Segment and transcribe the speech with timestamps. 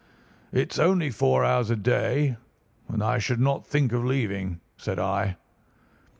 [0.51, 2.35] "'It's only four hours a day,
[2.89, 5.37] and I should not think of leaving,' said I.